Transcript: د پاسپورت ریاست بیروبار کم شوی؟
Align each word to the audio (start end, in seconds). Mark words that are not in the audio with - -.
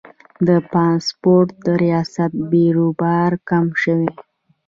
د 0.47 0.49
پاسپورت 0.71 1.59
ریاست 1.81 2.31
بیروبار 2.51 3.31
کم 3.49 3.65
شوی؟ 3.83 4.09